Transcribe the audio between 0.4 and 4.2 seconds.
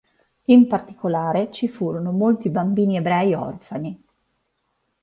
In particolare ci furono molti bambini ebrei orfani.